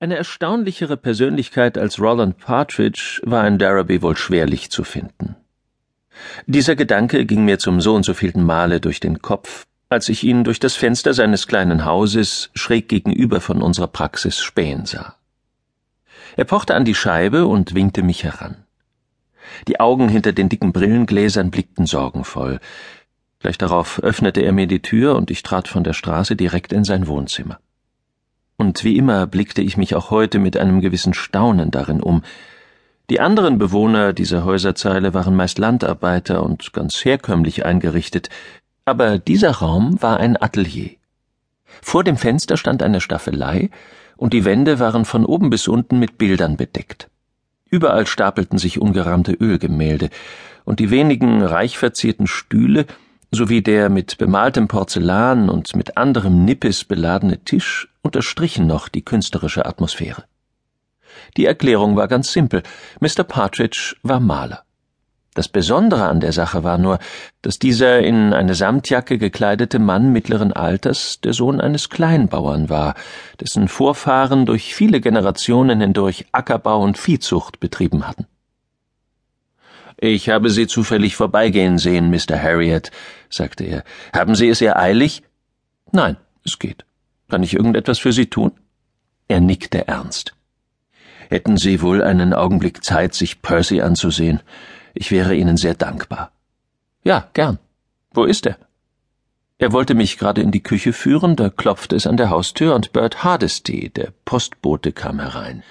Eine 0.00 0.16
erstaunlichere 0.16 0.96
Persönlichkeit 0.96 1.76
als 1.76 2.00
Roland 2.00 2.38
Partridge 2.38 3.20
war 3.24 3.44
in 3.48 3.58
Darrowby 3.58 4.00
wohl 4.00 4.16
schwerlich 4.16 4.70
zu 4.70 4.84
finden. 4.84 5.34
Dieser 6.46 6.76
Gedanke 6.76 7.26
ging 7.26 7.44
mir 7.44 7.58
zum 7.58 7.80
so 7.80 7.96
und 7.96 8.04
so 8.04 8.14
vielten 8.14 8.44
Male 8.44 8.80
durch 8.80 9.00
den 9.00 9.22
Kopf, 9.22 9.66
als 9.88 10.08
ich 10.08 10.22
ihn 10.22 10.44
durch 10.44 10.60
das 10.60 10.76
Fenster 10.76 11.14
seines 11.14 11.48
kleinen 11.48 11.84
Hauses 11.84 12.50
schräg 12.54 12.88
gegenüber 12.88 13.40
von 13.40 13.60
unserer 13.60 13.88
Praxis 13.88 14.38
spähen 14.38 14.86
sah. 14.86 15.16
Er 16.36 16.44
pochte 16.44 16.76
an 16.76 16.84
die 16.84 16.94
Scheibe 16.94 17.46
und 17.46 17.74
winkte 17.74 18.04
mich 18.04 18.22
heran. 18.22 18.56
Die 19.66 19.80
Augen 19.80 20.08
hinter 20.08 20.32
den 20.32 20.48
dicken 20.48 20.72
Brillengläsern 20.72 21.50
blickten 21.50 21.86
sorgenvoll. 21.86 22.60
Gleich 23.40 23.58
darauf 23.58 24.00
öffnete 24.00 24.42
er 24.42 24.52
mir 24.52 24.68
die 24.68 24.82
Tür 24.82 25.16
und 25.16 25.32
ich 25.32 25.42
trat 25.42 25.66
von 25.66 25.82
der 25.82 25.92
Straße 25.92 26.36
direkt 26.36 26.72
in 26.72 26.84
sein 26.84 27.08
Wohnzimmer 27.08 27.58
und 28.58 28.84
wie 28.84 28.96
immer 28.96 29.26
blickte 29.26 29.62
ich 29.62 29.76
mich 29.76 29.94
auch 29.94 30.10
heute 30.10 30.38
mit 30.38 30.56
einem 30.56 30.80
gewissen 30.80 31.14
Staunen 31.14 31.70
darin 31.70 32.02
um. 32.02 32.22
Die 33.08 33.20
anderen 33.20 33.56
Bewohner 33.56 34.12
dieser 34.12 34.44
Häuserzeile 34.44 35.14
waren 35.14 35.34
meist 35.34 35.58
Landarbeiter 35.58 36.42
und 36.42 36.72
ganz 36.74 37.04
herkömmlich 37.04 37.64
eingerichtet, 37.64 38.28
aber 38.84 39.18
dieser 39.18 39.52
Raum 39.52 40.02
war 40.02 40.18
ein 40.18 40.40
Atelier. 40.40 40.90
Vor 41.80 42.04
dem 42.04 42.16
Fenster 42.16 42.56
stand 42.56 42.82
eine 42.82 43.00
Staffelei, 43.00 43.70
und 44.16 44.32
die 44.32 44.44
Wände 44.44 44.80
waren 44.80 45.04
von 45.04 45.24
oben 45.24 45.48
bis 45.48 45.68
unten 45.68 46.00
mit 46.00 46.18
Bildern 46.18 46.56
bedeckt. 46.56 47.08
Überall 47.70 48.06
stapelten 48.06 48.58
sich 48.58 48.80
ungerahmte 48.80 49.32
Ölgemälde, 49.32 50.10
und 50.64 50.80
die 50.80 50.90
wenigen 50.90 51.42
reich 51.42 51.78
verzierten 51.78 52.26
Stühle 52.26 52.86
sowie 53.30 53.62
der 53.62 53.88
mit 53.88 54.18
bemaltem 54.18 54.68
Porzellan 54.68 55.48
und 55.48 55.76
mit 55.76 55.96
anderem 55.96 56.44
Nippes 56.44 56.84
beladene 56.84 57.38
Tisch 57.44 57.88
unterstrichen 58.08 58.66
noch 58.66 58.88
die 58.88 59.04
künstlerische 59.04 59.66
Atmosphäre. 59.66 60.24
Die 61.36 61.44
Erklärung 61.44 61.94
war 61.94 62.08
ganz 62.08 62.32
simpel. 62.32 62.62
Mr. 63.00 63.22
Partridge 63.22 63.96
war 64.02 64.18
Maler. 64.18 64.64
Das 65.34 65.46
Besondere 65.46 66.06
an 66.06 66.20
der 66.20 66.32
Sache 66.32 66.64
war 66.64 66.78
nur, 66.78 66.98
dass 67.42 67.58
dieser 67.58 68.00
in 68.00 68.32
eine 68.32 68.54
Samtjacke 68.54 69.18
gekleidete 69.18 69.78
Mann 69.78 70.10
mittleren 70.10 70.54
Alters 70.54 71.20
der 71.20 71.34
Sohn 71.34 71.60
eines 71.60 71.90
Kleinbauern 71.90 72.70
war, 72.70 72.94
dessen 73.38 73.68
Vorfahren 73.68 74.46
durch 74.46 74.74
viele 74.74 75.02
Generationen 75.02 75.82
hindurch 75.82 76.24
Ackerbau 76.32 76.82
und 76.82 76.96
Viehzucht 76.96 77.60
betrieben 77.60 78.08
hatten. 78.08 78.26
Ich 80.00 80.30
habe 80.30 80.48
Sie 80.48 80.66
zufällig 80.66 81.14
vorbeigehen 81.16 81.76
sehen, 81.78 82.10
Mr. 82.10 82.40
Harriet, 82.40 82.90
sagte 83.28 83.64
er. 83.64 83.84
Haben 84.12 84.34
Sie 84.34 84.48
es 84.48 84.60
ihr 84.60 84.76
eilig? 84.76 85.22
Nein, 85.92 86.16
es 86.44 86.58
geht. 86.58 86.87
Kann 87.28 87.42
ich 87.42 87.54
irgendetwas 87.54 87.98
für 87.98 88.12
Sie 88.12 88.26
tun? 88.26 88.52
Er 89.28 89.40
nickte 89.40 89.86
ernst. 89.86 90.34
Hätten 91.28 91.58
Sie 91.58 91.82
wohl 91.82 92.02
einen 92.02 92.32
Augenblick 92.32 92.82
Zeit, 92.82 93.12
sich 93.14 93.42
Percy 93.42 93.82
anzusehen? 93.82 94.40
Ich 94.94 95.10
wäre 95.10 95.34
Ihnen 95.34 95.58
sehr 95.58 95.74
dankbar. 95.74 96.32
Ja, 97.04 97.28
gern. 97.34 97.58
Wo 98.12 98.24
ist 98.24 98.46
er? 98.46 98.56
Er 99.58 99.72
wollte 99.72 99.94
mich 99.94 100.18
gerade 100.18 100.40
in 100.40 100.52
die 100.52 100.62
Küche 100.62 100.92
führen, 100.92 101.36
da 101.36 101.50
klopfte 101.50 101.96
es 101.96 102.06
an 102.06 102.16
der 102.16 102.30
Haustür 102.30 102.74
und 102.74 102.92
Bert 102.92 103.24
Hardesty, 103.24 103.90
der 103.90 104.12
Postbote, 104.24 104.92
kam 104.92 105.20
herein. 105.20 105.62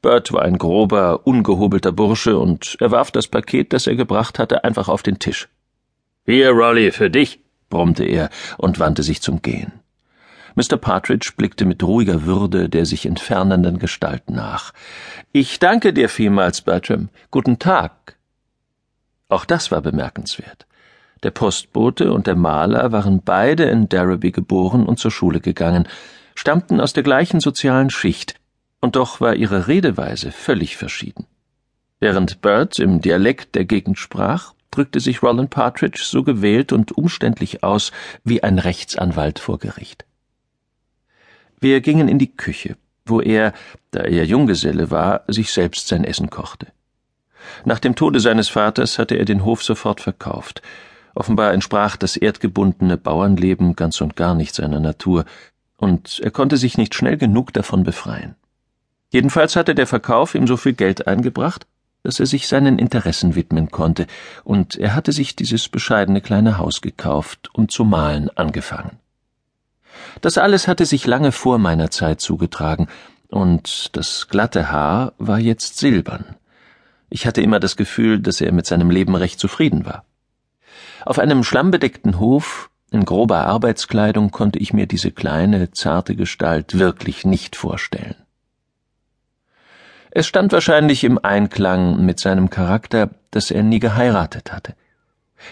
Bert 0.00 0.32
war 0.32 0.42
ein 0.42 0.58
grober, 0.58 1.26
ungehobelter 1.26 1.92
Bursche 1.92 2.38
und 2.38 2.76
er 2.80 2.90
warf 2.90 3.10
das 3.10 3.26
Paket, 3.26 3.72
das 3.72 3.86
er 3.86 3.96
gebracht 3.96 4.38
hatte, 4.38 4.64
einfach 4.64 4.88
auf 4.88 5.02
den 5.02 5.18
Tisch. 5.18 5.48
Hier, 6.24 6.50
Rolly, 6.50 6.92
für 6.92 7.10
dich, 7.10 7.40
brummte 7.68 8.04
er 8.04 8.30
und 8.58 8.78
wandte 8.78 9.02
sich 9.02 9.20
zum 9.22 9.42
Gehen. 9.42 9.81
Mr. 10.54 10.76
Partridge 10.76 11.32
blickte 11.36 11.64
mit 11.64 11.82
ruhiger 11.82 12.24
Würde 12.24 12.68
der 12.68 12.86
sich 12.86 13.06
entfernenden 13.06 13.78
Gestalt 13.78 14.30
nach. 14.30 14.72
Ich 15.32 15.58
danke 15.58 15.92
dir 15.92 16.08
vielmals, 16.08 16.60
Bertram. 16.60 17.08
Guten 17.30 17.58
Tag. 17.58 18.16
Auch 19.28 19.44
das 19.44 19.70
war 19.70 19.80
bemerkenswert. 19.80 20.66
Der 21.22 21.30
Postbote 21.30 22.12
und 22.12 22.26
der 22.26 22.34
Maler 22.34 22.92
waren 22.92 23.22
beide 23.24 23.64
in 23.64 23.88
Darrowby 23.88 24.32
geboren 24.32 24.84
und 24.84 24.98
zur 24.98 25.10
Schule 25.10 25.40
gegangen, 25.40 25.88
stammten 26.34 26.80
aus 26.80 26.92
der 26.92 27.02
gleichen 27.02 27.40
sozialen 27.40 27.90
Schicht, 27.90 28.34
und 28.80 28.96
doch 28.96 29.20
war 29.20 29.36
ihre 29.36 29.68
Redeweise 29.68 30.32
völlig 30.32 30.76
verschieden. 30.76 31.26
Während 32.00 32.42
Bert 32.42 32.80
im 32.80 33.00
Dialekt 33.00 33.54
der 33.54 33.64
Gegend 33.64 33.98
sprach, 33.98 34.54
drückte 34.72 34.98
sich 34.98 35.22
Roland 35.22 35.50
Partridge 35.50 36.02
so 36.04 36.24
gewählt 36.24 36.72
und 36.72 36.90
umständlich 36.90 37.62
aus 37.62 37.92
wie 38.24 38.42
ein 38.42 38.58
Rechtsanwalt 38.58 39.38
vor 39.38 39.58
Gericht. 39.58 40.04
Wir 41.62 41.80
gingen 41.80 42.08
in 42.08 42.18
die 42.18 42.36
Küche, 42.36 42.76
wo 43.06 43.20
er, 43.20 43.52
da 43.92 44.00
er 44.00 44.24
Junggeselle 44.26 44.90
war, 44.90 45.22
sich 45.28 45.52
selbst 45.52 45.86
sein 45.86 46.02
Essen 46.02 46.28
kochte. 46.28 46.66
Nach 47.64 47.78
dem 47.78 47.94
Tode 47.94 48.18
seines 48.18 48.48
Vaters 48.48 48.98
hatte 48.98 49.14
er 49.14 49.24
den 49.24 49.44
Hof 49.44 49.62
sofort 49.62 50.00
verkauft. 50.00 50.60
Offenbar 51.14 51.52
entsprach 51.52 51.96
das 51.96 52.16
erdgebundene 52.16 52.96
Bauernleben 52.96 53.76
ganz 53.76 54.00
und 54.00 54.16
gar 54.16 54.34
nicht 54.34 54.56
seiner 54.56 54.80
Natur, 54.80 55.24
und 55.76 56.18
er 56.24 56.32
konnte 56.32 56.56
sich 56.56 56.78
nicht 56.78 56.96
schnell 56.96 57.16
genug 57.16 57.52
davon 57.52 57.84
befreien. 57.84 58.34
Jedenfalls 59.10 59.54
hatte 59.54 59.76
der 59.76 59.86
Verkauf 59.86 60.34
ihm 60.34 60.48
so 60.48 60.56
viel 60.56 60.72
Geld 60.72 61.06
eingebracht, 61.06 61.68
dass 62.02 62.18
er 62.18 62.26
sich 62.26 62.48
seinen 62.48 62.80
Interessen 62.80 63.36
widmen 63.36 63.70
konnte, 63.70 64.08
und 64.42 64.74
er 64.74 64.96
hatte 64.96 65.12
sich 65.12 65.36
dieses 65.36 65.68
bescheidene 65.68 66.22
kleine 66.22 66.58
Haus 66.58 66.80
gekauft 66.80 67.50
und 67.52 67.70
zu 67.70 67.84
malen 67.84 68.30
angefangen. 68.36 68.98
Das 70.20 70.38
alles 70.38 70.68
hatte 70.68 70.86
sich 70.86 71.06
lange 71.06 71.32
vor 71.32 71.58
meiner 71.58 71.90
Zeit 71.90 72.20
zugetragen, 72.20 72.88
und 73.28 73.96
das 73.96 74.28
glatte 74.28 74.70
Haar 74.70 75.14
war 75.18 75.38
jetzt 75.38 75.78
silbern. 75.78 76.36
Ich 77.08 77.26
hatte 77.26 77.40
immer 77.40 77.60
das 77.60 77.76
Gefühl, 77.76 78.20
dass 78.20 78.40
er 78.40 78.52
mit 78.52 78.66
seinem 78.66 78.90
Leben 78.90 79.14
recht 79.14 79.40
zufrieden 79.40 79.86
war. 79.86 80.04
Auf 81.04 81.18
einem 81.18 81.42
schlammbedeckten 81.42 82.18
Hof, 82.18 82.70
in 82.90 83.04
grober 83.04 83.46
Arbeitskleidung, 83.46 84.30
konnte 84.30 84.58
ich 84.58 84.72
mir 84.72 84.86
diese 84.86 85.10
kleine, 85.10 85.70
zarte 85.70 86.14
Gestalt 86.14 86.78
wirklich 86.78 87.24
nicht 87.24 87.56
vorstellen. 87.56 88.16
Es 90.10 90.26
stand 90.26 90.52
wahrscheinlich 90.52 91.04
im 91.04 91.18
Einklang 91.22 92.04
mit 92.04 92.20
seinem 92.20 92.50
Charakter, 92.50 93.10
dass 93.30 93.50
er 93.50 93.62
nie 93.62 93.78
geheiratet 93.78 94.52
hatte. 94.52 94.74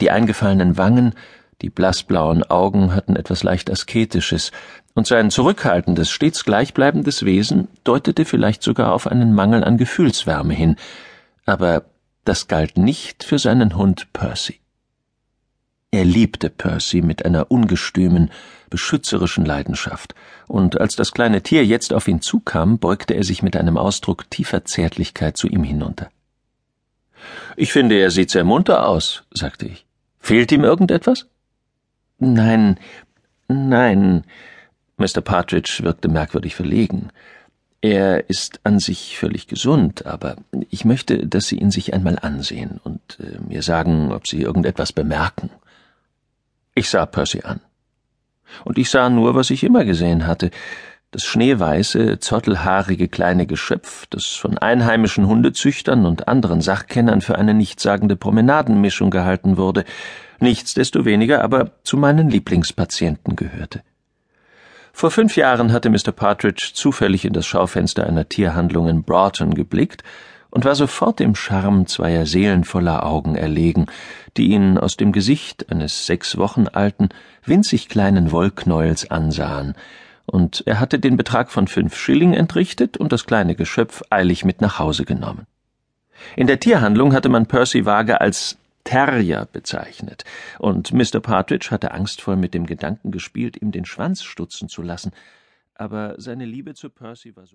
Die 0.00 0.12
eingefallenen 0.12 0.78
Wangen, 0.78 1.14
die 1.62 1.70
blassblauen 1.70 2.42
Augen 2.44 2.94
hatten 2.94 3.16
etwas 3.16 3.42
leicht 3.42 3.70
Asketisches, 3.70 4.52
und 4.94 5.06
sein 5.06 5.30
zurückhaltendes, 5.30 6.10
stets 6.10 6.44
gleichbleibendes 6.44 7.24
Wesen 7.24 7.68
deutete 7.82 8.24
vielleicht 8.24 8.62
sogar 8.62 8.92
auf 8.92 9.06
einen 9.06 9.32
Mangel 9.32 9.64
an 9.64 9.76
Gefühlswärme 9.76 10.54
hin, 10.54 10.76
aber 11.46 11.84
das 12.24 12.48
galt 12.48 12.78
nicht 12.78 13.24
für 13.24 13.38
seinen 13.38 13.76
Hund 13.76 14.12
Percy. 14.12 14.60
Er 15.90 16.04
liebte 16.04 16.50
Percy 16.50 17.02
mit 17.02 17.24
einer 17.24 17.50
ungestümen, 17.50 18.30
beschützerischen 18.70 19.44
Leidenschaft, 19.44 20.14
und 20.48 20.80
als 20.80 20.96
das 20.96 21.12
kleine 21.12 21.42
Tier 21.42 21.64
jetzt 21.64 21.92
auf 21.92 22.08
ihn 22.08 22.20
zukam, 22.20 22.78
beugte 22.78 23.14
er 23.14 23.24
sich 23.24 23.42
mit 23.42 23.56
einem 23.56 23.78
Ausdruck 23.78 24.28
tiefer 24.30 24.64
Zärtlichkeit 24.64 25.36
zu 25.36 25.46
ihm 25.46 25.62
hinunter. 25.62 26.08
Ich 27.56 27.72
finde, 27.72 27.96
er 27.96 28.10
sieht 28.10 28.30
sehr 28.30 28.44
munter 28.44 28.88
aus, 28.88 29.22
sagte 29.30 29.66
ich. 29.66 29.86
Fehlt 30.18 30.50
ihm 30.52 30.64
irgendetwas? 30.64 31.26
Nein, 32.24 32.78
nein. 33.48 34.24
Mr. 34.96 35.20
Partridge 35.20 35.80
wirkte 35.82 36.08
merkwürdig 36.08 36.54
verlegen. 36.54 37.10
Er 37.80 38.30
ist 38.30 38.60
an 38.64 38.78
sich 38.78 39.18
völlig 39.18 39.46
gesund, 39.46 40.06
aber 40.06 40.36
ich 40.70 40.86
möchte, 40.86 41.26
dass 41.26 41.48
Sie 41.48 41.58
ihn 41.58 41.70
sich 41.70 41.92
einmal 41.92 42.18
ansehen 42.18 42.80
und 42.82 43.18
äh, 43.20 43.38
mir 43.46 43.62
sagen, 43.62 44.10
ob 44.10 44.26
Sie 44.26 44.40
irgendetwas 44.40 44.92
bemerken. 44.92 45.50
Ich 46.74 46.88
sah 46.88 47.04
Percy 47.04 47.42
an. 47.42 47.60
Und 48.64 48.78
ich 48.78 48.88
sah 48.88 49.10
nur, 49.10 49.34
was 49.34 49.50
ich 49.50 49.64
immer 49.64 49.84
gesehen 49.84 50.26
hatte, 50.26 50.50
das 51.10 51.24
schneeweiße, 51.24 52.18
zottelhaarige 52.20 53.08
kleine 53.08 53.46
Geschöpf, 53.46 54.06
das 54.10 54.26
von 54.26 54.58
einheimischen 54.58 55.26
Hundezüchtern 55.26 56.06
und 56.06 56.26
anderen 56.26 56.60
Sachkennern 56.60 57.20
für 57.20 57.36
eine 57.36 57.54
nichtssagende 57.54 58.16
Promenadenmischung 58.16 59.10
gehalten 59.10 59.56
wurde, 59.56 59.84
nichtsdestoweniger 60.44 61.42
aber 61.42 61.72
zu 61.82 61.96
meinen 61.96 62.30
Lieblingspatienten 62.30 63.34
gehörte. 63.34 63.82
Vor 64.92 65.10
fünf 65.10 65.36
Jahren 65.36 65.72
hatte 65.72 65.90
Mr. 65.90 66.12
Partridge 66.12 66.70
zufällig 66.72 67.24
in 67.24 67.32
das 67.32 67.46
Schaufenster 67.46 68.06
einer 68.06 68.28
Tierhandlung 68.28 68.88
in 68.88 69.02
Broughton 69.02 69.54
geblickt 69.54 70.04
und 70.50 70.64
war 70.64 70.76
sofort 70.76 71.18
dem 71.18 71.34
Charme 71.34 71.88
zweier 71.88 72.26
seelenvoller 72.26 73.04
Augen 73.04 73.34
erlegen, 73.34 73.86
die 74.36 74.52
ihn 74.52 74.78
aus 74.78 74.96
dem 74.96 75.10
Gesicht 75.10 75.68
eines 75.72 76.06
sechs 76.06 76.38
Wochen 76.38 76.68
alten, 76.68 77.08
winzig 77.44 77.88
kleinen 77.88 78.30
Wollknäuels 78.30 79.10
ansahen, 79.10 79.74
und 80.26 80.62
er 80.66 80.80
hatte 80.80 80.98
den 80.98 81.16
Betrag 81.16 81.50
von 81.50 81.68
fünf 81.68 81.96
Schilling 81.96 82.32
entrichtet 82.32 82.96
und 82.96 83.12
das 83.12 83.26
kleine 83.26 83.54
Geschöpf 83.54 84.02
eilig 84.10 84.44
mit 84.44 84.60
nach 84.60 84.78
Hause 84.78 85.04
genommen. 85.04 85.46
In 86.36 86.46
der 86.46 86.60
Tierhandlung 86.60 87.12
hatte 87.12 87.28
man 87.28 87.46
Percy 87.46 87.84
vage 87.84 88.20
als 88.20 88.56
Terrier 88.84 89.46
bezeichnet, 89.50 90.24
und 90.58 90.92
Mr. 90.92 91.20
Partridge 91.20 91.70
hatte 91.70 91.92
angstvoll 91.92 92.36
mit 92.36 92.54
dem 92.54 92.66
Gedanken 92.66 93.10
gespielt, 93.10 93.60
ihm 93.60 93.72
den 93.72 93.84
Schwanz 93.84 94.22
stutzen 94.22 94.68
zu 94.68 94.82
lassen, 94.82 95.12
aber 95.74 96.14
seine 96.18 96.44
Liebe 96.44 96.74
zu 96.74 96.88
Percy 96.88 97.34
war 97.34 97.42
so 97.42 97.42